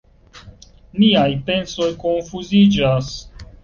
[1.03, 3.17] Miaj pensoj konfuziĝas.